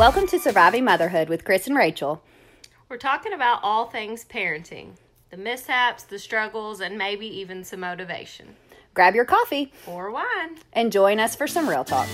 [0.00, 2.22] Welcome to Surviving Motherhood with Chris and Rachel.
[2.88, 4.92] We're talking about all things parenting
[5.28, 8.56] the mishaps, the struggles, and maybe even some motivation.
[8.94, 10.56] Grab your coffee Or wine.
[10.72, 12.08] and join us for some real talk.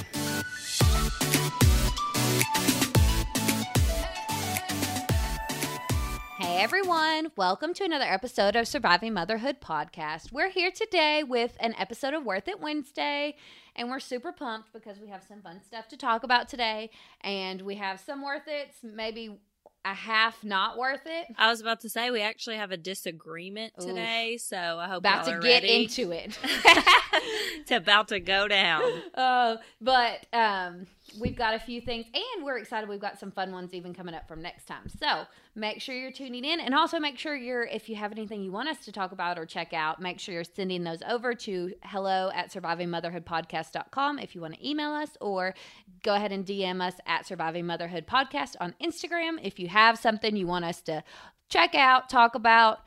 [6.67, 10.33] Everyone, welcome to another episode of Surviving Motherhood podcast.
[10.33, 13.37] We're here today with an episode of Worth It Wednesday,
[13.77, 17.63] and we're super pumped because we have some fun stuff to talk about today, and
[17.63, 19.39] we have some worth it, maybe
[19.85, 21.27] a half not worth it.
[21.39, 25.27] I was about to say we actually have a disagreement today, so I hope About
[25.27, 25.85] to get ready.
[25.85, 26.37] into it.
[26.43, 28.83] it's about to go down.
[29.15, 32.89] Uh, but um, we've got a few things, and we're excited.
[32.89, 34.89] We've got some fun ones even coming up from next time.
[35.01, 38.43] So make sure you're tuning in, and also make sure you're, if you have anything
[38.43, 41.35] you want us to talk about or check out, make sure you're sending those over
[41.35, 45.55] to hello at survivingmotherhoodpodcast.com if you want to email us, or
[46.03, 50.37] go ahead and DM us at Surviving Motherhood Podcast on Instagram if you have something
[50.37, 51.03] you want us to
[51.49, 52.81] check out, talk about,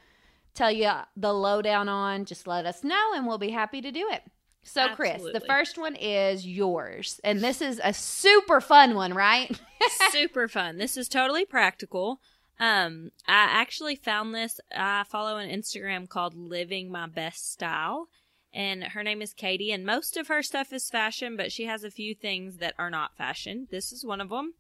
[0.53, 2.25] tell you the lowdown on.
[2.25, 4.23] Just let us know, and we'll be happy to do it.
[4.63, 7.19] So, Chris, the first one is yours.
[7.23, 9.59] And this is a super fun one, right?
[10.11, 10.77] Super fun.
[10.77, 12.19] This is totally practical.
[12.59, 14.59] Um, I actually found this.
[14.75, 18.09] I follow an Instagram called Living My Best Style,
[18.53, 19.71] and her name is Katie.
[19.71, 22.89] And most of her stuff is fashion, but she has a few things that are
[22.89, 23.67] not fashion.
[23.71, 24.53] This is one of them.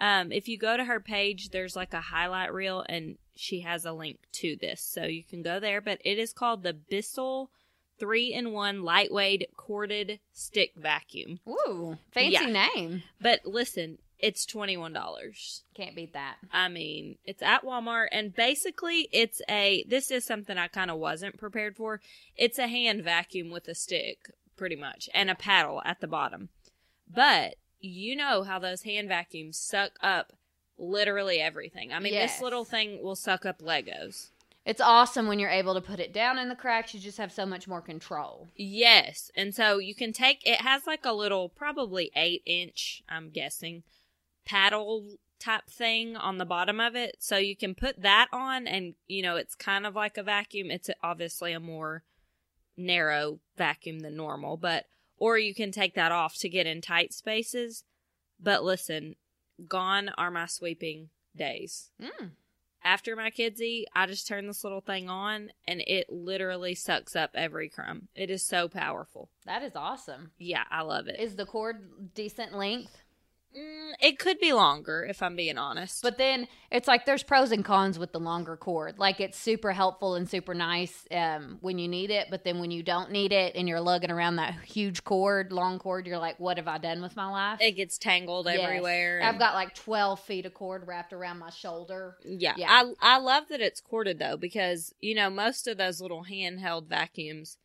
[0.00, 3.84] Um, if you go to her page, there's like a highlight reel, and she has
[3.84, 5.80] a link to this, so you can go there.
[5.80, 7.50] But it is called the Bissell
[7.98, 11.40] three in one lightweight corded stick vacuum.
[11.48, 12.68] Ooh, fancy Yeah.
[12.74, 13.02] name.
[13.20, 15.62] But listen, it's twenty one dollars.
[15.74, 16.36] Can't beat that.
[16.52, 20.98] I mean, it's at Walmart and basically it's a this is something I kind of
[20.98, 22.00] wasn't prepared for.
[22.36, 26.48] It's a hand vacuum with a stick pretty much and a paddle at the bottom.
[27.12, 30.32] But you know how those hand vacuums suck up
[30.78, 31.92] literally everything.
[31.92, 32.34] I mean, Yes.
[32.34, 34.30] this little thing will suck up Legos.
[34.66, 36.92] It's awesome when you're able to put it down in the cracks.
[36.92, 38.48] You just have so much more control.
[38.56, 39.30] Yes.
[39.36, 43.84] And so you can take it has like a little probably 8 inch, I'm guessing,
[44.44, 47.14] paddle type thing on the bottom of it.
[47.20, 50.72] So you can put that on and you know, it's kind of like a vacuum.
[50.72, 52.02] It's obviously a more
[52.76, 57.14] narrow vacuum than normal, but or you can take that off to get in tight
[57.14, 57.84] spaces.
[58.40, 59.14] But listen,
[59.68, 61.90] gone are my sweeping days.
[62.02, 62.30] Mm.
[62.86, 67.16] After my kids eat, I just turn this little thing on and it literally sucks
[67.16, 68.06] up every crumb.
[68.14, 69.28] It is so powerful.
[69.44, 70.30] That is awesome.
[70.38, 71.18] Yeah, I love it.
[71.18, 73.02] Is the cord decent length?
[73.56, 76.02] Mm, it could be longer if I'm being honest.
[76.02, 78.98] But then it's like there's pros and cons with the longer cord.
[78.98, 82.70] Like it's super helpful and super nice um, when you need it, but then when
[82.70, 86.38] you don't need it and you're lugging around that huge cord, long cord, you're like,
[86.38, 87.60] what have I done with my life?
[87.62, 88.60] it gets tangled Yes.
[88.60, 89.20] everywhere.
[89.22, 92.16] I've got like 12 feet of cord wrapped around my shoulder.
[92.24, 92.68] Yeah, Yeah.
[92.70, 96.86] I I love that it's corded though because you know most of those little handheld
[96.88, 97.56] vacuums,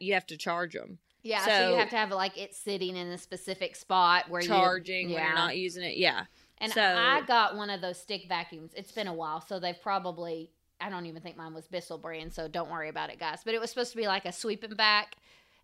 [0.00, 0.98] you have to charge them.
[1.24, 4.42] Yeah, so, So- you have to have like it sitting in a specific spot where
[4.42, 5.96] you're Charging you when you're not using it.
[5.96, 6.26] Yeah,
[6.58, 8.72] And so I got one of those stick vacuums.
[8.76, 12.34] It's been a while, so they've probably I don't even think mine was Bissell brand,
[12.34, 13.40] so don't worry about it, guys.
[13.44, 15.16] But it was supposed to be like a sweeping back,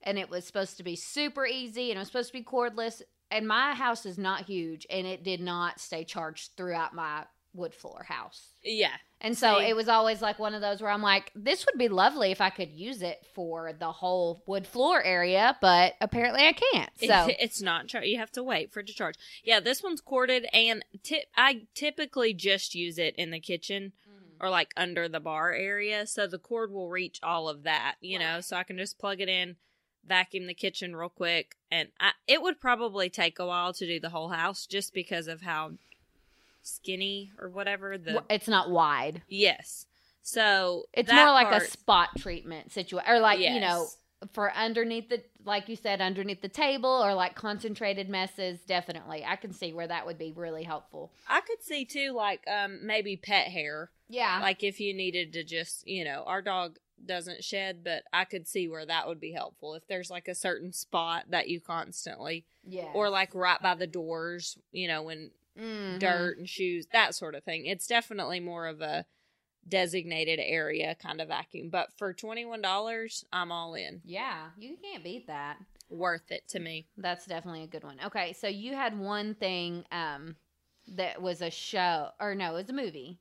[0.03, 3.03] and it was supposed to be super easy, and it was supposed to be cordless.
[3.31, 7.75] And my house is not huge, and it did not stay charged throughout my wood
[7.75, 8.51] floor house.
[8.63, 9.67] yeah, And so See?
[9.69, 12.41] it was always like one of those where I'm like, this would be lovely if
[12.41, 16.91] I could use it for the whole wood floor area, but apparently I can't.
[16.99, 19.17] So It- it's not char- you have to wait for it to charge.
[19.43, 24.47] Yeah, this one's corded, and ti- I typically just use it in the kitchen Mm-hmm.
[24.47, 27.97] or like under the bar area, so the cord will reach all of that.
[28.01, 29.57] You know, so I can just plug it in,
[30.07, 33.99] vacuum the kitchen real quick, and I, it would probably take a while to do
[34.01, 35.73] the whole house just because of how
[36.63, 39.23] skinny or whatever the it's not wide.
[39.29, 39.87] yes.
[40.23, 43.89] So It's more like part- a spot treatment situation, or like you know,
[44.33, 48.61] for underneath the, like you said, underneath the table, or like concentrated messes.
[48.61, 51.11] Definitely, I can see where that would be really helpful.
[51.27, 53.91] I could see too, like um maybe pet hair.
[54.09, 54.41] Yeah.
[54.43, 58.47] Like if you needed to just, you know, our dog doesn't shed, but I could
[58.47, 59.75] see where that would be helpful.
[59.75, 62.91] If there's like a certain spot that you constantly, yeah.
[62.93, 65.99] or like right by the doors, you know, when Mhm.
[65.99, 67.67] dirt and shoes, that sort of thing.
[67.67, 69.07] It's definitely more of a
[69.69, 71.69] designated area kind of vacuum.
[71.71, 74.01] But for $21, I'm all in.
[74.05, 75.59] Yeah, you can't beat that.
[75.89, 76.87] Worth it to me.
[76.97, 77.99] That's definitely a good one.
[78.05, 80.37] Okay, so you had one thing um
[80.87, 83.19] that was a show or no, it was a movie.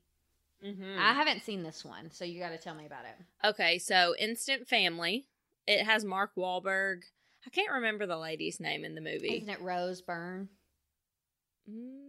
[0.63, 0.99] Mm-hmm.
[0.99, 3.47] I haven't seen this one, so you got to tell me about it.
[3.47, 5.25] Okay, so Instant Family.
[5.65, 7.03] It has Mark Wahlberg.
[7.45, 9.37] I can't remember the lady's name in the movie.
[9.37, 10.49] Isn't it Rose Byrne?
[11.69, 12.08] Mm,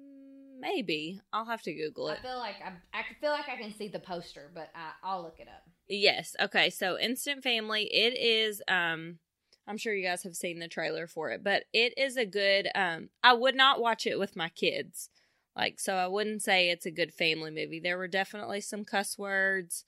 [0.60, 2.18] maybe I'll have to Google it.
[2.20, 5.22] I feel like I, I feel like I can see the poster, but I, I'll
[5.22, 5.62] look it up.
[5.88, 6.36] Yes.
[6.40, 6.70] Okay.
[6.70, 7.84] So Instant Family.
[7.84, 8.62] It is.
[8.68, 9.18] Um,
[9.66, 12.68] I'm sure you guys have seen the trailer for it, but it is a good.
[12.74, 15.10] Um, I would not watch it with my kids.
[15.56, 17.80] Like, so I wouldn't say it's a good family movie.
[17.80, 19.84] There were definitely some cuss words.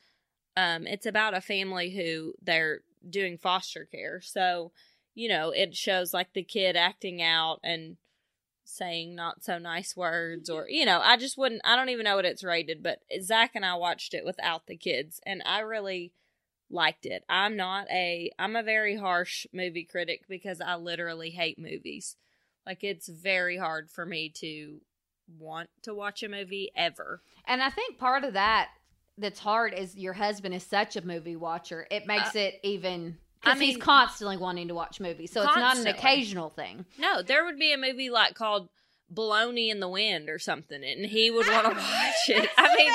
[0.56, 4.20] Um, it's about a family who they're doing foster care.
[4.20, 4.72] So,
[5.14, 7.96] you know, it shows like the kid acting out and
[8.64, 12.16] saying not so nice words or you know i just wouldn't i don't even know
[12.16, 16.12] what it's rated but zach and i watched it without the kids and i really
[16.70, 17.22] liked it.
[17.28, 22.16] I'm not a i'm a very harsh movie critic because i literally hate movies.
[22.66, 24.80] Like it's very hard for me to
[25.38, 27.20] want to watch a movie ever.
[27.44, 28.70] And I think part of that
[29.18, 31.86] that's hard is your husband is such a movie watcher.
[31.90, 33.12] It makes it even Uh,
[33.44, 36.84] I because he's constantly wanting to watch movies, so it's not an occasional thing.
[36.98, 38.68] no there would be a movie like called
[39.12, 42.90] baloney in the wind or something and he would want to watch it i mean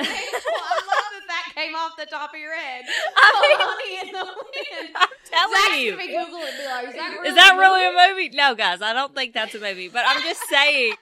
[0.00, 2.84] I love that that came off the top of your head.
[3.16, 4.94] I in the wind.
[4.94, 7.84] i'm telling Zach's you be Google it be like, is that really, Is that really
[7.86, 8.36] a movie?
[8.36, 9.88] No, guys, I don't think that's a movie.
[9.88, 10.94] But I'm just saying,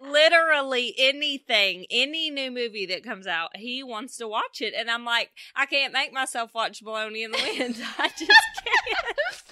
[0.00, 4.74] literally anything, any new movie that comes out, he wants to watch it.
[4.76, 7.76] And I'm like, I can't make myself watch Baloney in the Wind.
[7.98, 8.20] I just
[8.64, 9.06] can't.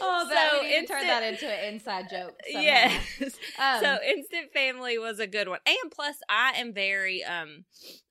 [0.00, 2.38] Oh, that, So we need to turn that into an inside joke.
[2.46, 2.62] somehow.
[2.62, 3.02] Yes.
[3.58, 5.60] Um, so Instant Family was a good one.
[5.64, 7.64] And plus I am very um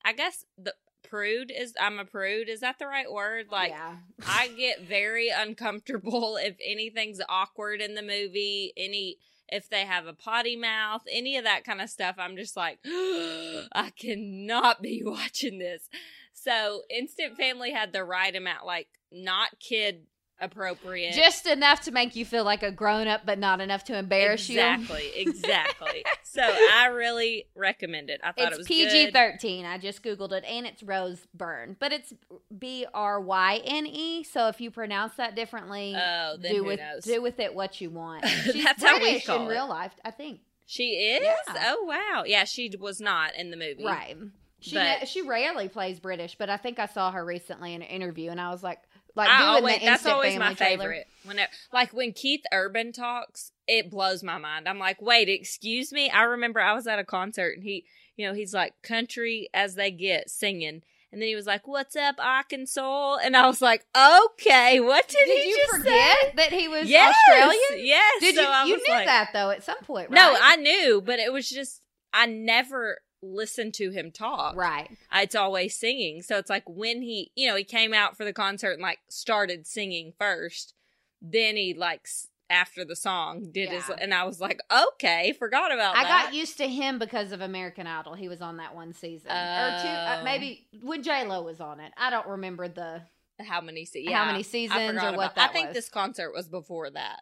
[0.03, 0.73] I guess the
[1.03, 2.49] prude is I'm a prude.
[2.49, 3.47] Is that the right word?
[3.51, 3.95] Like yeah.
[4.25, 9.17] I get very uncomfortable if anything's awkward in the movie, any
[9.49, 12.15] if they have a potty mouth, any of that kind of stuff.
[12.17, 15.89] I'm just like, I cannot be watching this.
[16.33, 20.03] So Instant Family had the right amount, like not kid
[20.43, 21.13] appropriate.
[21.13, 24.49] Just enough to make you feel like a grown up, but not enough to embarrass
[24.49, 24.59] you.
[24.59, 26.05] exactly, exactly.
[26.23, 28.21] so I really recommend it.
[28.23, 29.65] I thought it It's was PG thirteen.
[29.65, 32.13] I just googled it, and it's Rose Byrne, but it's
[32.57, 34.23] B R Y N E.
[34.23, 37.03] So if you pronounce that differently, Oh, do with knows?
[37.03, 38.25] do with it what you want.
[38.43, 39.47] She's That's how we British in it.
[39.47, 40.41] real life, I think.
[40.65, 41.23] She is.
[41.23, 41.65] Yeah.
[41.73, 43.83] Oh wow, yeah, she was not in the movie.
[43.83, 44.17] Right.
[44.59, 47.87] She But- she rarely plays British, but I think I saw her recently in an
[47.89, 48.79] interview, and I was like,
[49.15, 50.77] like I doing always, the that's always my trailer.
[50.79, 51.07] favorite.
[51.23, 54.67] Whenever, like when Keith Urban talks, it blows my mind.
[54.67, 56.09] I'm like, wait, excuse me.
[56.09, 57.85] I remember I was at a concert and he,
[58.17, 60.81] you know, he's like country as they get singing,
[61.11, 65.17] and then he was like, "What's up, Arkansas?" And I was like, "Okay, what did,
[65.25, 67.85] Did he you just forget say?" that he was Yes, Australian?
[67.87, 68.19] Yes.
[68.19, 68.67] Did So you?
[68.71, 70.15] You knew like- that though at some point, right?
[70.15, 71.81] No, I knew, but it was just
[72.11, 74.55] I never listened to him talk.
[74.55, 74.89] right.
[75.13, 76.21] it's always singing.
[76.21, 78.99] So it's like when he, you know, he came out for the concert and like
[79.09, 80.73] started singing first,
[81.21, 82.07] then he like
[82.49, 84.59] after the song did his, and I was like,
[84.93, 86.25] okay, forgot about I that.
[86.25, 88.13] got used to him because of American Idol.
[88.13, 90.23] He was on that one season, or two, uh, Oh.
[90.23, 91.91] maybe when J Lo was on it.
[91.97, 93.01] I don't remember the.
[93.47, 95.75] how many se- how many seasons or what about- that I think was.
[95.75, 97.21] this concert was before that.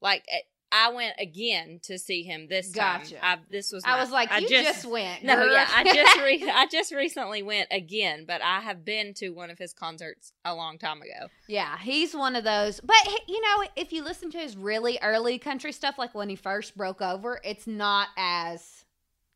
[0.00, 0.24] Like
[0.72, 3.02] I went again to see him this time.
[3.20, 5.24] I, this was I was like, I you just, went.
[5.24, 9.30] No, yeah, I just re- I just recently went again, but I have been to
[9.30, 11.28] one of his concerts a long time ago.
[11.48, 12.78] yeah, he's one of those.
[12.80, 12.96] But
[13.26, 16.76] you know, if you listen to his really early country stuff, like when he first
[16.76, 18.84] broke over, it's not as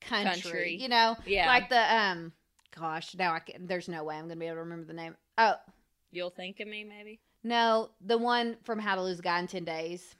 [0.01, 0.41] country.
[0.43, 0.77] Country.
[0.81, 1.47] You know, Yeah.
[1.47, 2.33] like the um.
[2.79, 5.15] Gosh, now I can, there's no way I'm gonna be able to remember the name.
[5.39, 5.55] Oh
[6.11, 7.19] You'll think of me, maybe.
[7.43, 10.15] no, the one from How to Lose a Guy in Ten Days.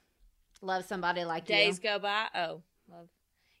[0.65, 1.89] Love somebody like Days you.
[1.89, 2.25] go by.
[2.33, 3.07] Oh, love.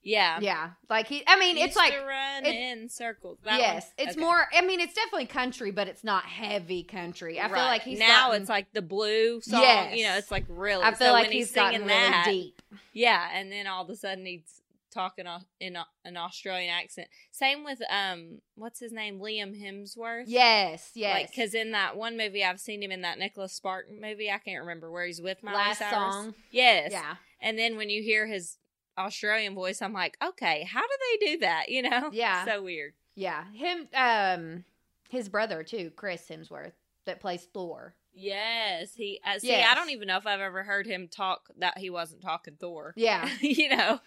[0.01, 0.39] Yeah.
[0.39, 1.23] Yeah, like he.
[1.25, 3.39] I mean, it's Used like to run it- in circles.
[3.43, 4.07] That yes, one?
[4.07, 4.25] it's Okay.
[4.25, 4.47] more.
[4.55, 7.39] I mean, it's definitely country, but it's not heavy country.
[7.41, 9.61] I feel like he's now gotten- it's like the blue song.
[9.61, 9.97] Yes.
[9.97, 10.83] You know, it's like really.
[10.83, 12.61] I feel so like when he's he's singing really that, deep.
[12.93, 14.61] Yeah, and then all of a sudden he's
[14.95, 17.07] talking au- in a, an Australian accent.
[17.31, 20.23] Same with um, what's his name, Liam Hemsworth.
[20.25, 21.29] Yes, yes.
[21.29, 24.31] because in that one movie I've seen him in that Nicholas Sparks movie.
[24.31, 25.93] I can't remember where he's with Miley Last Cyrus.
[26.15, 26.33] song.
[26.49, 26.91] Yes.
[26.91, 28.57] yeah, And then when you hear his
[28.97, 30.87] Australian voice, I'm like, okay, how do
[31.19, 31.65] they do that?
[31.69, 32.09] You know?
[32.13, 32.45] Yeah.
[32.45, 32.93] So weird.
[33.15, 33.43] yeah.
[33.53, 33.87] Him.
[33.93, 34.63] Um,
[35.09, 36.71] his brother too, Chris Hemsworth,
[37.05, 37.93] that plays Thor.
[38.15, 39.19] Yes, he.
[39.25, 39.67] Uh, see, Yes.
[39.69, 42.93] I don't even know if I've ever heard him talk that he wasn't talking Thor.
[42.97, 43.29] Yeah.
[43.41, 43.99] you know,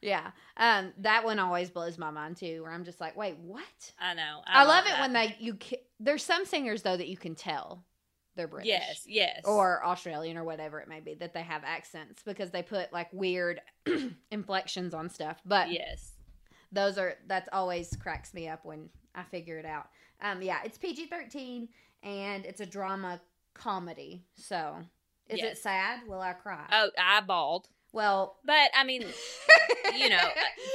[0.00, 0.30] Yeah.
[0.56, 3.92] Um, that one always blows my mind too, where I'm just like, wait, what?
[3.98, 4.40] I know.
[4.46, 5.58] I, love it when they you
[5.98, 7.84] there's some singers though that you can tell
[8.36, 8.68] they're British.
[8.68, 9.40] Yes, yes.
[9.44, 13.08] Or Australian or whatever it may be that they have accents because they put like
[13.12, 13.60] weird
[14.30, 15.40] inflections on stuff.
[15.44, 16.12] But yes.
[16.70, 19.88] those are that's always cracks me up when I figure it out.
[20.20, 21.68] Um, yeah, it's PG thirteen
[22.02, 23.20] and it's a drama
[23.56, 24.24] comedy.
[24.36, 24.76] So
[25.28, 26.00] is it sad?
[26.06, 26.66] Will I cry?
[26.72, 27.68] Oh, I bawled.
[27.92, 29.04] well, But I mean,
[29.98, 30.28] you know,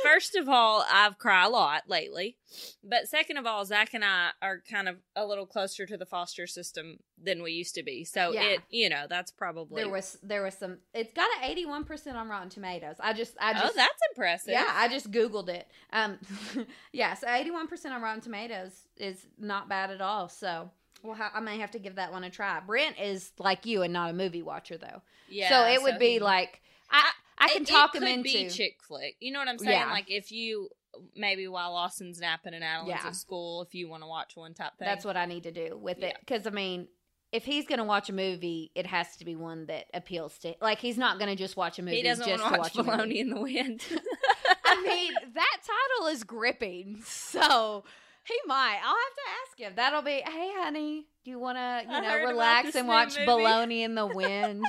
[0.04, 2.36] first of all, I've cried a lot lately.
[2.84, 6.06] But second of all, Zach and I are kind of a little closer to the
[6.06, 8.04] foster system than we used to be.
[8.04, 8.44] So Yeah.
[8.44, 9.84] it, you know, that's probably.
[9.84, 10.80] there was there was some.
[10.94, 12.96] It's got an eighty one percent on Rotten Tomatoes.
[13.00, 14.52] I just I just oh, that's impressive.
[14.52, 15.68] Yeah, I just googled it.
[15.94, 16.18] Um,
[16.92, 20.28] yeah, so eighty-one percent on Rotten Tomatoes is not bad at all.
[20.28, 20.72] So,
[21.04, 22.60] well, I may have to give that one a try.
[22.60, 25.02] Brent is like you and not a movie watcher though.
[25.30, 25.50] yeah.
[25.50, 28.24] so it would so be he- like I I can It- talk it him into
[28.24, 29.16] be chick flick.
[29.20, 29.72] You know what I'm saying?
[29.72, 29.92] Yeah.
[29.92, 30.70] Like if you
[31.16, 33.08] maybe while Austin's napping and Adeline's Yeah.
[33.08, 34.86] at school, if you want to watch one type thing.
[34.86, 36.88] That's what I need to do with it because I mean.
[37.34, 40.54] If he's gonna watch a movie, it has to be one that appeals to.
[40.60, 41.96] Like he's not gonna just watch a movie.
[41.96, 42.74] he doesn't just want to watch.
[42.86, 43.82] Baloney in the Wind.
[44.66, 47.02] I mean, that title is gripping.
[47.06, 47.86] So
[48.26, 48.80] he might.
[48.84, 49.74] I'll have to ask him.
[49.76, 53.28] That'll be, hey, honey, do you want to, you I know, relax and watch movie."
[53.32, 54.66] Baloney in the Wind?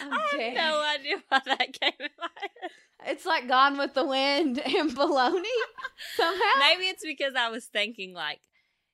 [0.00, 0.54] I'm I oh, have dead.
[0.54, 2.70] no idea why that came in my head.
[3.06, 5.42] It's like Gone with the Wind and Baloney
[6.16, 6.40] somehow.
[6.58, 8.40] Maybe it's because I was thinking like,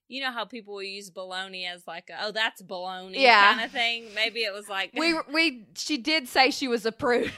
[0.08, 3.54] you know how people will use baloney as like, a, oh, that's baloney Yeah.
[3.54, 4.06] kind of thing.
[4.16, 7.30] Maybe it was like, we we she did say she was a prude.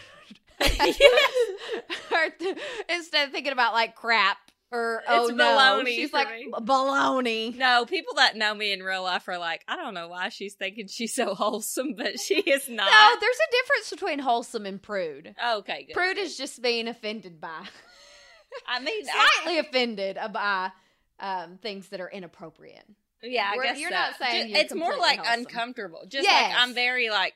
[0.58, 2.28] Her
[2.88, 4.38] instead of thinking about like crap
[4.73, 6.50] or oh It's no, she's like me.
[6.52, 7.55] baloney.
[7.57, 10.55] no, people that know me in real life are like, I don't know why she's
[10.55, 12.91] thinking she's so wholesome, but she is not.
[12.91, 15.35] No, there's a difference between wholesome and prude.
[15.59, 15.93] okay, good.
[15.95, 17.49] Prude is just being offended by,
[18.67, 20.71] I mean, I, slightly offended by
[21.21, 22.85] um, things that are inappropriate.
[23.23, 23.95] yeah, I We're- guess you're so.
[23.97, 25.41] not saying Ju- you're it's more like wholesome.
[25.41, 26.05] uncomfortable.
[26.09, 26.50] Just Yes.
[26.55, 27.35] like I'm very like,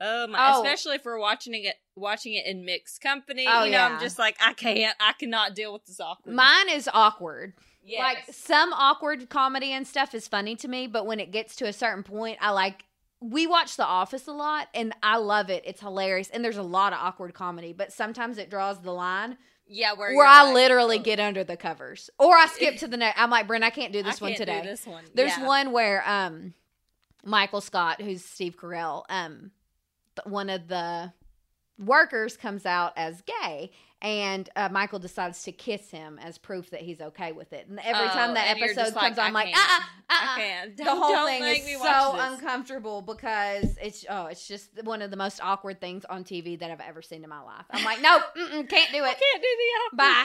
[0.00, 0.62] oh my, Oh.
[0.62, 3.44] especially if we're watching it, watching it in mixed company.
[3.48, 3.88] Oh, you know, yeah.
[3.88, 6.34] I'm just like, I can't, I cannot deal with this awkward.
[6.34, 7.54] Mine is awkward.
[7.84, 8.00] yes.
[8.00, 11.66] Like some awkward comedy and stuff is funny to me, but when it gets to
[11.66, 12.84] a certain point, I like.
[13.20, 15.64] We watch The Office a lot, and I love it.
[15.66, 19.36] It's hilarious, and there's a lot of awkward comedy, but sometimes it draws the line
[19.66, 22.86] yeah, where, where I like, literally oh, get under the covers, or I skip to
[22.86, 23.20] the next.
[23.20, 24.62] I'm like, Brent, I can't do this I one can't today.
[24.62, 25.02] Do this one.
[25.14, 25.46] There's Yeah.
[25.46, 26.54] one where um
[27.24, 29.50] Michael Scott, who's Steve Carell, um
[30.24, 31.12] one of the
[31.78, 33.70] workers comes out as gay
[34.00, 37.66] and uh, Michael decides to kiss him as proof that he's okay with it.
[37.68, 40.68] And every Oh, time that episode just like, comes on, I'm like, uh-uh, I uh-uh.
[40.76, 45.40] The whole thing is so uncomfortable because it's oh, it's just one of the most
[45.42, 47.64] awkward things on TV that I've ever seen in my life.
[47.70, 49.18] I'm like, nope, can't do it.
[49.18, 49.48] can't do
[49.92, 50.24] the Bye.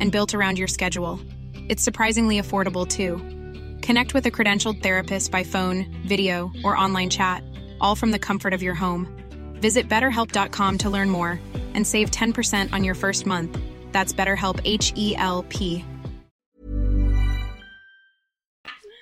[0.00, 1.20] and built around your schedule.
[1.68, 3.18] It's surprisingly affordable too.
[3.82, 7.44] Connect with a credentialed therapist by phone, video, or online chat,
[7.80, 9.06] all from the comfort of your home.
[9.54, 11.38] Visit betterhelp.com to learn more
[11.74, 13.56] and save 10% on your first month.
[13.92, 15.84] That's BetterHelp H E L P.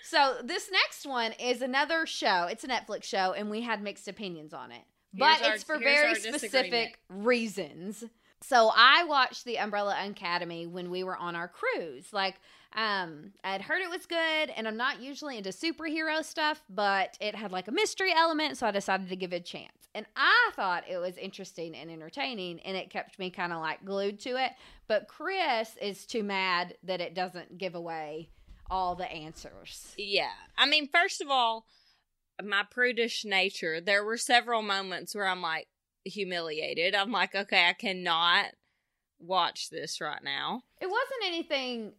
[0.03, 2.47] So this next one is another show.
[2.51, 4.83] It's a Netflix show, and we had mixed opinions on it.
[5.13, 8.05] But our- it's for very specific reasons.
[8.41, 12.13] So I watched the Umbrella Academy when we were on our cruise.
[12.13, 12.37] Like,
[12.75, 17.35] um, I'd heard it was good, and I'm not usually into superhero stuff, but it
[17.35, 19.73] had like a mystery element, so I decided to give it a chance.
[19.95, 23.85] And I thought it was interesting and entertaining, and it kept me kind of like
[23.85, 24.53] glued to it.
[24.87, 28.29] But Chris is too mad that it doesn't give away
[28.71, 29.95] all the answers.
[29.97, 30.31] Yeah.
[30.57, 31.67] I mean, first of all,
[32.43, 35.69] my prudish nature, there were several moments where I'm like
[36.09, 36.95] humiliated.
[36.95, 38.47] I'm like, okay, I cannot
[39.19, 40.63] watch this right now.
[40.81, 41.93] It wasn't anything.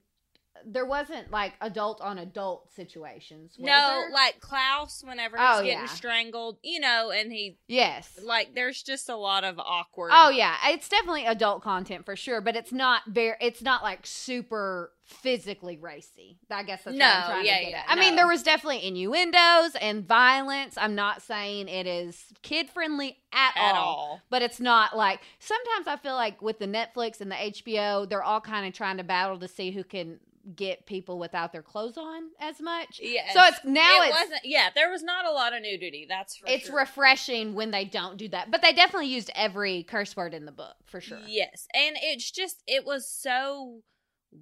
[0.66, 3.56] There wasn't like adult on adult situations.
[3.58, 3.66] no,
[4.02, 4.12] there?
[4.12, 5.86] like Klaus, whenever he's Oh, getting yeah.
[5.88, 8.20] strangled, you know, and he, yes.
[8.24, 10.12] like, there's just a lot of awkward.
[10.14, 13.36] Oh yeah, it's definitely adult content for sure, but it's not very.
[13.42, 16.38] It's not like super physically racy.
[16.52, 17.86] I guess that's No, what I'm trying yeah, to get yeah, at.
[17.88, 20.78] I mean, there was definitely innuendos and violence.
[20.78, 24.22] I'm not saying it is kid friendly at, At all, all.
[24.30, 28.22] but it's not like sometimes I feel like with the Netflix and the HBO, they're
[28.24, 30.20] all kind of trying to battle to see who can
[30.56, 33.00] get people without their clothes on as much.
[33.02, 33.32] Yeah.
[33.34, 34.42] So it's now it it's wasn't.
[34.44, 36.06] Yeah, there was not a lot of nudity.
[36.08, 36.78] That's for it's sure.
[36.78, 38.52] refreshing when they don't do that.
[38.52, 41.20] But they definitely used every curse word in the book for sure.
[41.28, 43.82] Yes, and it's just it was so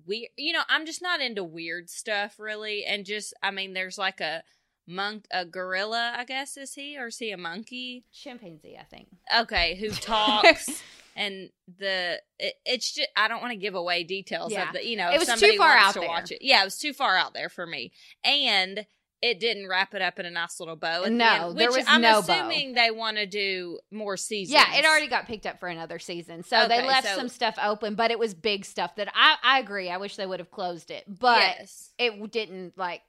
[0.05, 0.29] weird.
[0.37, 4.21] You know, I'm just not into weird stuff really, and just I mean, there's like
[4.21, 4.43] a
[4.87, 8.05] monk, a gorilla, I guess is he or is he a monkey?
[8.11, 9.07] Chimpanzee, I think.
[9.39, 10.81] Okay, who talks.
[11.17, 14.67] And the it, it's just I don't want to give away details Yeah.
[14.67, 16.07] of the you know It was too far out to there.
[16.07, 17.91] watch it yeah it was too far out there for me
[18.23, 18.85] and
[19.19, 21.71] it didn't wrap it up in a nice little bow at the No, end, there
[21.71, 22.33] was I'm no bow.
[22.33, 25.97] assuming they want to do more seasons Yeah, it already got picked up for another
[25.97, 26.43] season.
[26.43, 29.57] So they left so- some stuff open, but it was big stuff that I I
[29.59, 29.89] agree.
[29.89, 31.03] I wish they would have closed it.
[31.07, 31.93] But Yes.
[31.97, 33.01] it didn't like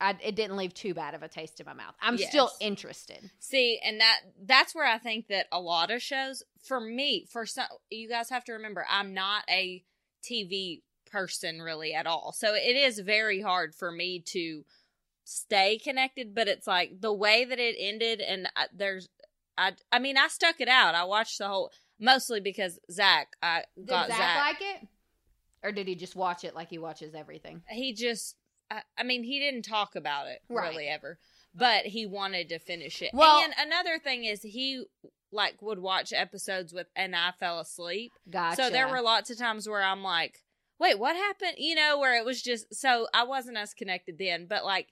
[0.00, 1.94] I it didn't leave too bad of a taste in my mouth.
[2.00, 3.30] I'm still interested.
[3.38, 7.46] See, and that that's where I think that a lot of shows for me, for
[7.46, 9.84] some you guys have to remember I'm not a
[10.22, 12.32] TV person really at all.
[12.32, 14.64] So it is very hard for me to
[15.24, 19.08] stay connected, but it's like the way that it ended and I, there's
[19.58, 20.94] I I mean, I stuck it out.
[20.94, 24.38] I watched the whole mostly because Zach I Did got Zach, Zach.
[24.38, 24.88] like it?
[25.62, 27.62] Or did he just watch it like he watches everything?
[27.68, 28.36] he just
[28.70, 30.70] I, I mean he didn't talk about it Right.
[30.70, 31.18] really ever
[31.54, 34.84] but he wanted to finish it Well- and another thing is he
[35.32, 38.56] like would watch episodes with and i fell asleep Gotcha.
[38.64, 40.40] so there were lots of times where i'm like
[40.78, 44.46] wait what happened you know where it was just so i wasn't as connected then
[44.48, 44.88] but like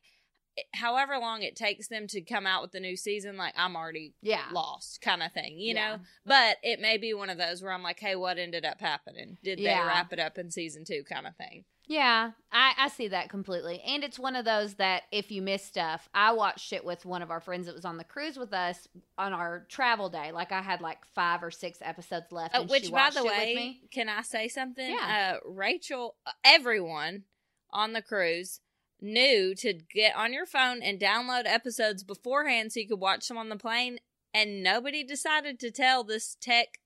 [0.74, 4.14] however long it takes them to come out with the new season like i'm already
[4.22, 4.42] Yeah.
[4.52, 5.96] lost kind of thing you Yeah.
[5.96, 8.80] know but it may be one of those where i'm like hey what ended up
[8.80, 9.80] happening did Yeah.
[9.82, 13.30] they wrap it up in season two kind of thing Yeah, I, I see that
[13.30, 13.80] completely.
[13.80, 17.22] And it's one of those that if you miss stuff, I watched it with one
[17.22, 20.30] of our friends that was on the cruise with us on our travel day.
[20.30, 22.54] Like I had like five or six episodes left.
[22.54, 24.90] Uh, which, by the way, can I say something?
[24.90, 25.36] Yeah.
[25.36, 27.24] Uh, Rachel, uh, everyone
[27.70, 28.60] on the cruise
[29.00, 33.38] knew to get on your phone and download episodes beforehand so you could watch them
[33.38, 33.98] on the plane,
[34.34, 36.80] and nobody decided to tell this tech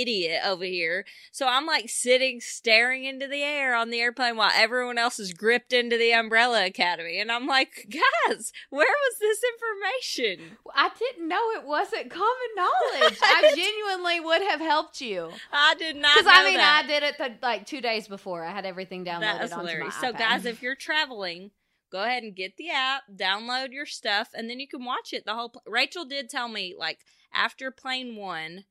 [0.00, 1.04] idiot over here.
[1.30, 5.32] So I'm like sitting staring into the air on the airplane while everyone else is
[5.32, 7.18] gripped into the Umbrella Academy.
[7.20, 7.86] And I'm like,
[8.28, 10.56] guys, where was this information?
[10.74, 13.18] I didn't know it wasn't common knowledge.
[13.22, 15.30] I genuinely would have helped you.
[15.52, 16.82] I did not Because I mean, that.
[16.84, 18.44] I did it the, like two days before.
[18.44, 19.94] I had everything downloaded onto hilarious.
[20.00, 20.18] my So, iPad.
[20.18, 21.50] guys, if you're traveling,
[21.90, 25.24] go ahead and get the app, download your stuff, and then you can watch it.
[25.26, 25.50] The whole.
[25.50, 26.98] Pl- Rachel did tell me like
[27.34, 28.64] after plane one,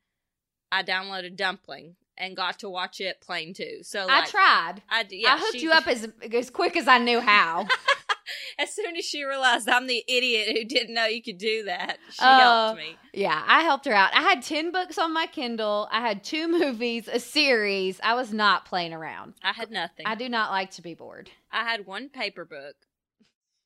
[0.72, 3.78] I downloaded Dumplin' and got to watch it plane too.
[3.82, 4.82] So I tried.
[4.88, 7.68] I yeah, I hooked she- you up as as quick as I knew how.
[8.58, 11.98] as soon as she realized I'm the idiot who didn't know you could do that.
[12.10, 12.96] She Uh, helped me.
[13.12, 14.14] Yeah, I helped her out.
[14.14, 15.88] I had 10 books on my Kindle.
[15.92, 18.00] I had two movies, a series.
[18.02, 19.34] I was not playing around.
[19.42, 20.06] I had nothing.
[20.06, 21.30] I do not like to be bored.
[21.50, 22.76] I had one paper book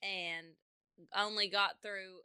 [0.02, 0.46] and
[1.16, 2.16] only got through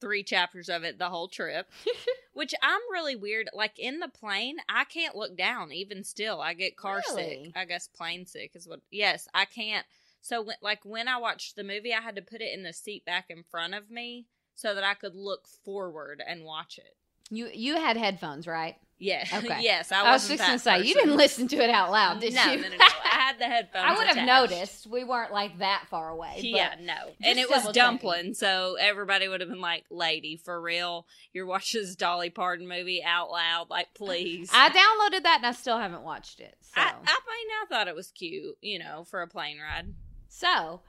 [0.00, 1.70] three chapters of it the whole trip.
[2.32, 3.50] which I'm really weird.
[3.52, 5.72] Like in the plane, I can't look down.
[5.72, 7.44] Even still, I get car Really?
[7.44, 7.52] sick.
[7.56, 8.80] I guess plane sick is what.
[8.90, 9.86] Yes, I can't.
[10.22, 12.72] So when, like when I watched the movie, I had to put it in the
[12.72, 16.96] seat back in front of me so that I could look forward and watch it.
[17.30, 18.76] You you had headphones, right?
[18.98, 19.24] Yeah.
[19.34, 19.62] Okay.
[19.62, 21.90] yes, I, I, was just going to that say, you didn't listen to it out
[21.90, 22.60] loud, did no, you?
[22.60, 22.84] no, no, no.
[23.30, 23.84] I had the headphones.
[23.86, 24.50] I would have attached.
[24.50, 24.86] noticed.
[24.86, 26.32] We weren't like that far away.
[26.36, 27.12] But Yeah, no.
[27.22, 31.82] And it was Dumplin', so everybody would have been like, "Lady, for real, you're watching
[31.82, 36.02] this Dolly Parton movie out loud, like, please." I downloaded that and I still haven't
[36.02, 36.56] watched it.
[36.60, 39.94] So, I, I mean, I thought it was cute, you know, for a plane ride.
[40.28, 40.80] so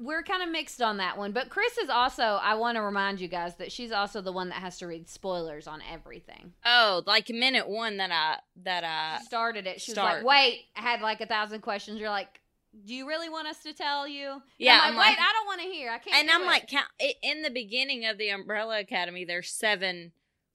[0.00, 1.32] we're kind of mixed on that one.
[1.32, 4.48] But Chris is also, I want to remind you guys that she's also the one
[4.50, 6.52] that has to read spoilers on everything.
[6.64, 9.80] Oh, like minute one that I that I started it.
[9.80, 10.16] She start.
[10.16, 12.00] was like, wait, I had like a thousand questions.
[12.00, 12.40] You're like,
[12.86, 14.30] do you really want us to tell you?
[14.32, 15.90] And Yeah, I'm I'm like, like- wait, I don't want to hear.
[15.90, 16.16] I can't.
[16.16, 16.86] and I'm it." like, count,
[17.22, 20.12] in the beginning of the Umbrella Academy, there's seven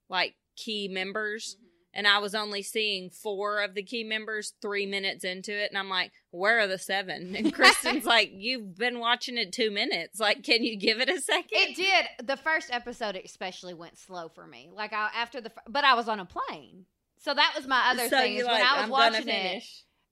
[0.09, 1.66] like key members, mm-hmm.
[1.97, 5.77] And I was only seeing four of the key members three minutes into it, and
[5.77, 7.35] I'm like, where are the seven?
[7.35, 10.19] And Kristen's like, you've been watching it two minutes.
[10.19, 11.49] Like, can you give it a second?
[11.51, 12.27] It did.
[12.27, 14.69] The first episode especially went slow for me.
[14.71, 16.85] Like I, after the, but I was on a plane,
[17.17, 18.35] so that was my other so thing.
[18.35, 19.63] Is like, when I was I'm watching it,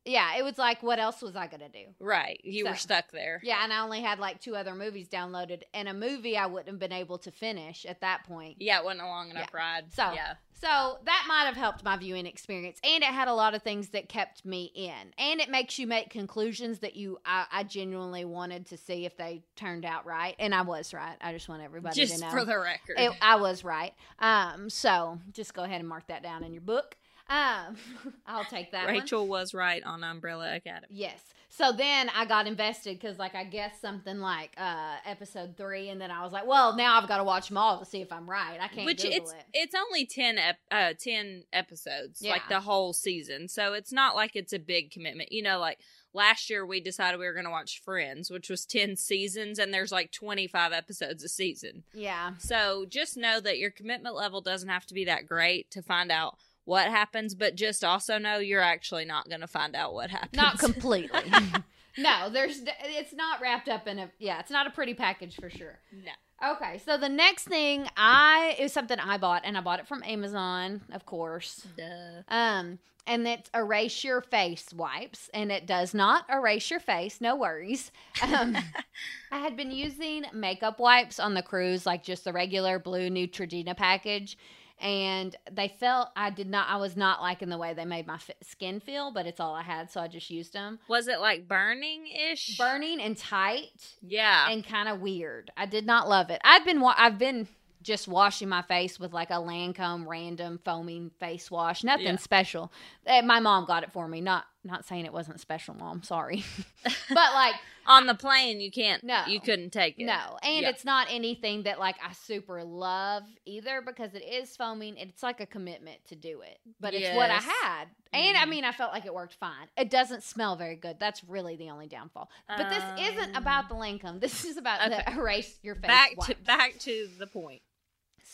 [0.06, 1.86] yeah, it was like, what else was I gonna do?
[2.00, 2.40] Right.
[2.44, 3.42] You were stuck there.
[3.44, 6.70] Yeah, and I only had like two other movies downloaded, and a movie I wouldn't
[6.70, 8.58] have been able to finish at that point.
[8.60, 9.58] Yeah, it wasn't a long enough Yeah.
[9.60, 9.94] ride.
[9.94, 10.34] So, yeah.
[10.62, 13.90] So that might have helped my viewing experience, and it had a lot of things
[13.90, 18.26] that kept me in, and it makes you make conclusions that you I, I genuinely
[18.26, 21.16] wanted to see if they turned out right, and I was right.
[21.22, 22.96] I just want everybody Just to know for the record.
[22.98, 23.94] it, I was right.
[24.20, 26.98] Um, so just go ahead and mark that down in your book.
[27.30, 27.76] Um,
[28.28, 28.86] I'll take that.
[28.86, 28.94] one.
[28.96, 30.88] Rachel was right on Umbrella Academy.
[30.90, 31.22] Yes.
[31.58, 36.02] So then I got invested because, like, I guessed something like uh, episode three, and
[36.02, 38.12] then I was like, "Well, now I've got to watch them all to see if
[38.12, 39.46] I'm right." I can't Which Google it's it.
[39.54, 43.48] it's only 10 ep- uh 10 episodes like the whole season.
[43.48, 45.32] So it's not like it's a big commitment.
[45.32, 45.80] You know like
[46.14, 49.74] last year we decided we were going to watch Friends, which was 10 seasons and
[49.74, 51.84] there's like 25 episodes a season.
[51.94, 52.32] Yeah.
[52.40, 56.12] So just know that your commitment level doesn't have to be that great to find
[56.12, 60.10] out what happens, but just also know you're actually not going to find out what
[60.10, 60.34] happens.
[60.36, 61.32] Not completely.
[61.98, 62.62] no, there's.
[62.84, 64.12] It's not wrapped up in a.
[64.20, 65.80] Yeah, it's not a pretty package for sure.
[65.92, 66.12] no.
[66.52, 70.04] Okay, so the next thing I is something I bought, and I bought it from
[70.04, 71.66] Amazon, of course.
[71.78, 72.24] Duh.
[72.28, 77.22] Um, and it's erase your face wipes, and it does not erase your face.
[77.22, 77.92] No worries.
[78.22, 78.58] Um,
[79.32, 83.78] I had been using makeup wipes on the cruise, like just the regular blue Neutrogena
[83.78, 84.38] package,
[84.80, 86.68] and they felt I did not.
[86.70, 89.56] I was not liking the way they made my fi- skin feel, but it's all
[89.56, 90.80] I had, so I just used them.
[90.88, 92.58] Was it like burning ish?
[92.58, 94.50] Burning and tight Yeah.
[94.50, 95.52] and kind of weird.
[95.56, 96.42] I did not love it.
[96.44, 97.48] I've been wa- I've been
[97.82, 101.84] just washing my face with like a Lancome random foaming face wash.
[101.84, 102.16] Nothing Yeah.
[102.18, 102.72] special.
[103.06, 104.22] Eh, My mom got it for me.
[104.22, 106.04] Not not saying it wasn't special, mom.
[106.04, 106.44] Sorry,
[107.10, 107.56] but like
[107.88, 109.24] on the plane you can't No.
[109.28, 110.06] you couldn't take it.
[110.06, 110.70] no, and Yeah.
[110.70, 114.98] it's not anything that like I super love either because it is foaming.
[114.98, 118.50] It's like a commitment to do it, but it's what I had, and I Mhm.
[118.50, 119.68] mean I felt like it worked fine.
[119.78, 121.00] It doesn't smell very good.
[121.00, 122.30] That's really the only downfall.
[122.48, 124.20] But this isn't about the Lancome.
[124.20, 125.14] This is about the Okay.
[125.20, 125.88] erase your face.
[125.88, 127.62] back to back to the point.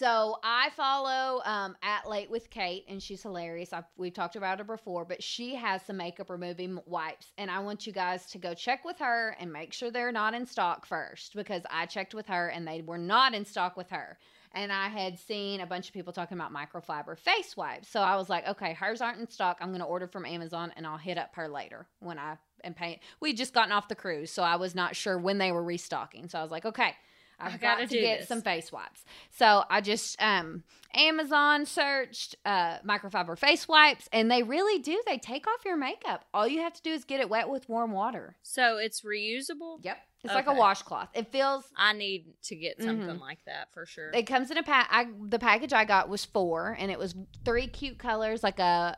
[0.02, 3.72] So I follow um, at Late with Kate, and she's hilarious.
[3.72, 7.60] I've, we've talked about her before, but she has some makeup removing wipes, and I
[7.60, 10.88] want you guys to go check with her and make sure they're not in stock
[10.88, 14.18] first because I checked with her and they were not in stock with her.
[14.54, 18.16] And I had seen a bunch of people talking about microfiber face wipes, so I
[18.16, 19.60] was like, okay, hers aren't in stock.
[19.62, 22.74] I'm going to order from Amazon, and I'll hit up her later when I am
[22.74, 22.98] paying.
[23.20, 26.28] We just gotten off the cruise, so I was not sure when they were restocking.
[26.28, 26.96] So I was like, okay.
[27.42, 28.28] I've I got gotta get this.
[28.28, 29.04] some face wipes.
[29.32, 35.02] So I just um Amazon searched uh microfiber face wipes and they really do.
[35.06, 36.26] They take off your makeup.
[36.34, 38.36] All you have to do is get it wet with warm water.
[38.44, 39.78] So it's reusable?
[39.82, 39.98] Yep.
[40.24, 41.10] It's like a washcloth.
[41.16, 43.20] It feels I need to get something Mhm.
[43.20, 44.12] like that for sure.
[44.14, 47.16] it comes in a pack I the package I got was four and it was
[47.44, 48.98] three cute colors like a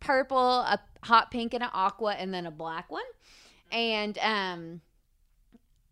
[0.00, 3.04] purple, a hot pink and an aqua and then a black one.
[3.70, 4.80] And um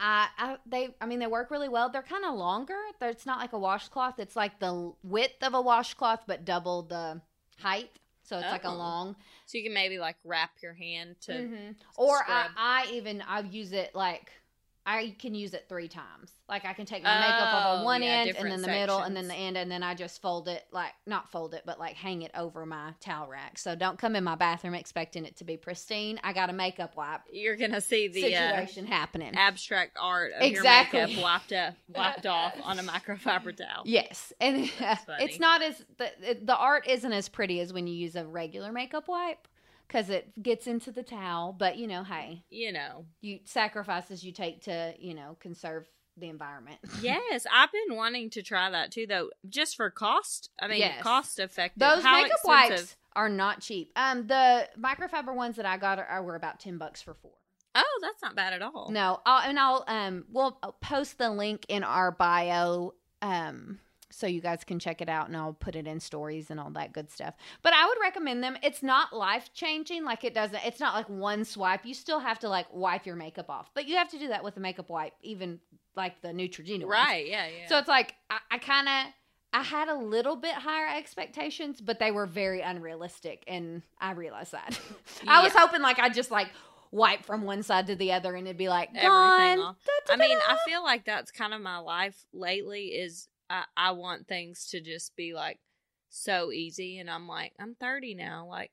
[0.05, 1.89] I, I they I mean they work really well.
[1.89, 2.77] They're kind of longer.
[2.99, 4.19] They're, it's not like a washcloth.
[4.19, 7.21] It's like the width of a washcloth but double the
[7.61, 7.91] height.
[8.25, 8.75] So it's like a Oh.
[8.75, 11.75] long so you can maybe like wrap your hand to Mhm.
[11.97, 12.49] or I.
[12.57, 14.33] I even I use it like
[14.85, 16.33] I can use it three times.
[16.49, 18.69] Like I can take my makeup off Oh, on one yeah, end and then the
[18.69, 21.63] middle and then the end and then I just fold it like not fold it
[21.65, 23.59] but like hang it over my towel rack.
[23.59, 26.19] So don't come in my bathroom expecting it to be pristine.
[26.25, 29.35] I got a makeup wipe you're gonna see the uh, situation happening.
[29.37, 30.99] abstract art of Exactly.
[30.99, 33.85] your makeup wiped up, wiped off on a microfiber towel.
[33.85, 34.99] Yes, and funny.
[35.25, 38.73] it's not as the the art isn't as pretty as when you use a regular
[38.73, 39.47] makeup wipe
[39.93, 41.53] because it gets into the towel.
[41.57, 43.05] But you know, hey, You know.
[43.21, 46.79] you sacrifices you take to you know conserve the environment.
[47.01, 50.51] Yes, I've been wanting to try that too, though, just for cost.
[50.61, 51.03] I mean, Yes.
[51.03, 51.81] cost effective.
[51.81, 52.71] Those How makeup expensive?
[52.79, 53.93] wipes are not cheap.
[53.97, 57.33] Um, the microfiber ones that I got are, are were about ten bucks for four.
[57.75, 58.91] Oh, that's not bad at all.
[58.91, 63.79] No, I'll, and I'll um we'll I'll post the link in our bio um
[64.13, 66.71] so you guys can check it out and I'll put it in stories and all
[66.71, 67.35] that good stuff.
[67.63, 68.57] But I would recommend them.
[68.63, 71.85] It's not life changing like it doesn't it's not like one swipe.
[71.85, 73.71] You still have to like wipe your makeup off.
[73.75, 75.61] But you have to do that with a makeup wipe even
[75.97, 76.91] like the Neutrogena ones.
[76.91, 77.27] Right?
[77.27, 77.69] Yeah, yeah.
[77.69, 79.13] So it's like I, I kind of
[79.55, 84.53] I had a little bit higher expectations, but they were very unrealistic, and I realized
[84.53, 84.81] that.
[85.29, 86.49] I was hoping like I'd just like
[86.91, 89.59] wipe from one side to the other, and it'd be like everything gone.
[89.59, 89.77] off.
[90.09, 92.87] I mean, I feel like that's kind of my life lately.
[92.89, 95.59] Is I, I want things to just be like
[96.09, 98.47] so easy, and I'm like, I'm 30 now.
[98.49, 98.71] Like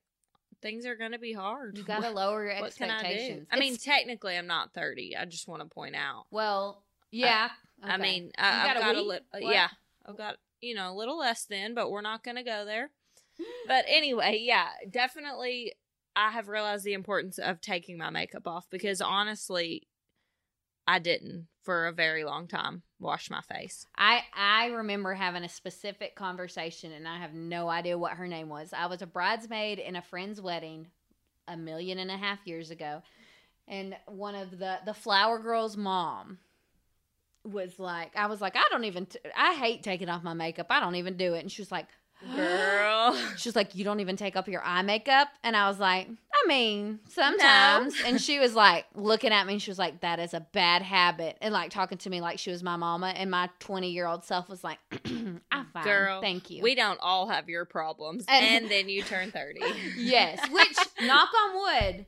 [0.62, 1.78] things are gonna be hard.
[1.78, 3.48] you got to lower your can I expectations.
[3.52, 5.18] I mean, technically, I'm not 30.
[5.18, 6.26] I just want to point out.
[6.32, 7.50] well, yeah.
[7.84, 8.02] I okay.
[8.02, 9.54] mean, You I, I've got a got a little, What?
[9.54, 9.70] yeah,
[10.06, 12.90] I've got you know a little less than, but we're not gonna go there.
[13.68, 15.74] But anyway, yeah, definitely
[16.16, 19.88] I have realized the importance of taking my makeup off because honestly,
[20.90, 23.86] I didn't for a very long time wash my face.
[23.96, 28.50] I I remember having a specific conversation, and I have no idea what her name
[28.50, 28.74] was.
[28.74, 30.88] I was a bridesmaid in a friend's wedding
[31.48, 33.04] a million and a half years ago,
[33.68, 36.40] and one of the the flower girl's mom
[37.44, 40.68] was like, I was like, I don't even, t- I hate taking off my makeup.
[40.72, 41.86] I don't even do it, and she was like.
[42.36, 43.16] Girl.
[43.38, 45.30] She was like, You don't even take off your eye makeup?
[45.42, 46.10] And I was like,
[46.44, 47.96] I mean, sometimes.
[48.06, 50.82] And she was like, looking at me, and she was like, That is a bad
[50.82, 51.38] habit.
[51.42, 53.14] And like talking to me like she was my mama.
[53.16, 55.84] And my 20 year old self was like, I'm fine.
[55.84, 56.64] Girl, Thank you.
[56.64, 58.26] We don't all have your problems.
[58.28, 59.62] And- And, then you turn 30.
[59.98, 60.40] yes.
[60.52, 62.06] Which, knock on wood,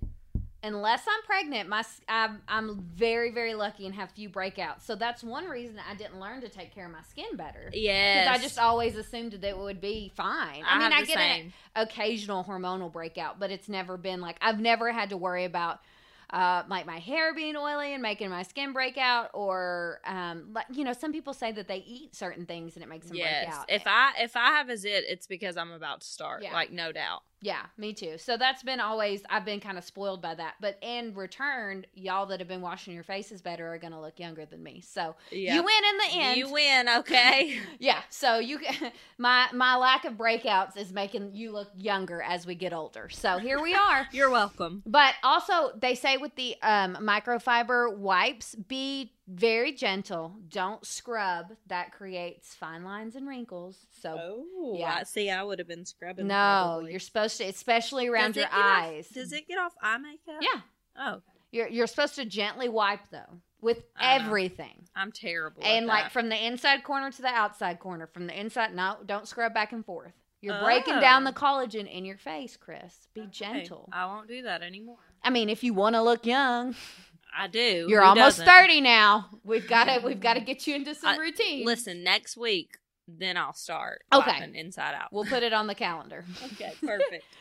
[0.63, 4.81] unless I'm pregnant, my I'm, I'm very, very lucky and have few breakouts.
[4.85, 7.69] So that's one reason I didn't learn to take care of my skin better.
[7.73, 10.63] Yeah, Because I just always assumed that it would be fine.
[10.63, 11.53] I I, mean, I get same.
[11.75, 15.79] an occasional hormonal breakout, but it's never been like I've never had to worry about
[16.31, 20.65] uh, like my hair being oily and making my skin break out, or um, like
[20.71, 23.25] you know, some people say that they eat certain things and it makes them break
[23.25, 23.53] yes.
[23.53, 23.65] out.
[23.67, 26.43] If I if I have a zit, it's because I'm about to start.
[26.43, 26.53] Yeah.
[26.53, 27.23] Like no doubt.
[27.43, 28.17] Yeah, me too.
[28.19, 30.55] So that's been always I've been kind of spoiled by that.
[30.61, 34.19] But in return, y'all that have been washing your faces better are going to look
[34.19, 34.81] younger than me.
[34.81, 35.55] So Yep.
[35.55, 36.37] you win in the end.
[36.37, 37.57] You win, okay?
[37.79, 38.01] Yeah.
[38.09, 38.59] So you
[39.17, 43.09] my my lack of breakouts is making you look younger as we get older.
[43.09, 44.07] So here we are.
[44.11, 44.83] You're welcome.
[44.85, 50.35] But also, they say with the um, microfiber wipes, be very gentle.
[50.49, 51.53] Don't scrub.
[51.67, 53.85] That creates fine lines and wrinkles.
[54.01, 54.97] So Oh, yeah.
[54.99, 55.29] I see.
[55.29, 56.27] I would have been scrubbing.
[56.27, 56.91] no, probably.
[56.91, 59.07] you're supposed to, especially around Does your get off- eyes.
[59.09, 60.41] does it get off eye makeup?
[60.41, 60.61] Yeah.
[60.97, 61.23] Oh, okay.
[61.51, 64.87] You're you're supposed to gently wipe though with everything.
[64.95, 65.61] I'm terrible.
[65.63, 66.11] And like that.
[66.11, 68.73] from the inside corner to the outside corner, from the inside.
[68.73, 70.13] No, don't scrub back and forth.
[70.41, 71.29] You're breaking down Oh.
[71.31, 73.07] the collagen in your face, Chris.
[73.13, 73.87] Be Okay, gentle.
[73.93, 74.97] I won't do that anymore.
[75.23, 76.73] I mean, if you want to look young,
[77.37, 77.85] I do.
[77.87, 78.45] you're Who almost doesn't?
[78.45, 79.29] thirty now.
[79.43, 81.65] We've got to we've got to get you into some I- routine.
[81.65, 84.03] Listen, next week, then I'll start.
[84.13, 84.51] Okay.
[84.55, 85.09] inside out.
[85.11, 86.25] we'll put it on the calendar.
[86.53, 87.25] okay, perfect.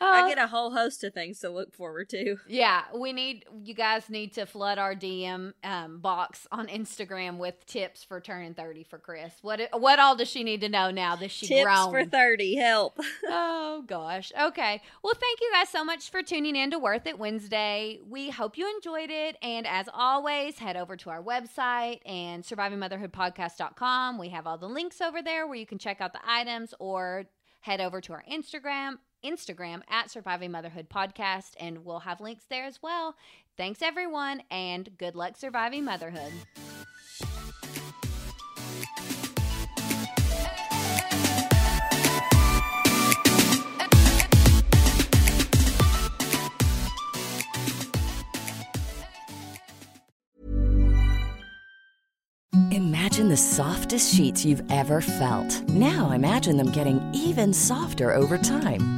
[0.00, 2.36] Uh, I get a whole host of things to look forward to.
[2.46, 7.66] Yeah, we need you guys need to flood our DM um, box on Instagram with
[7.66, 9.32] tips for turning thirty for Chris.
[9.42, 11.90] What what all does she need to know now that she Tips grown?
[11.90, 12.54] for thirty.
[12.56, 12.98] Help.
[13.24, 14.32] oh gosh.
[14.40, 14.80] Okay.
[15.02, 17.98] Well, thank you guys so much for tuning in to Worth It Wednesday.
[18.08, 19.36] We hope you enjoyed it.
[19.42, 24.18] And as always, head over to our website and survivingmotherhoodpodcast.com.
[24.18, 27.24] We have all the links over there where you can check out the items or
[27.60, 32.64] head over to our Instagram, Instagram at Surviving Motherhood Podcast, and we'll have links there
[32.64, 33.16] as well.
[33.56, 36.32] Thanks everyone, and good luck surviving motherhood.
[52.70, 55.68] Imagine the softest sheets you've ever felt.
[55.68, 58.97] Now imagine them getting even softer over time.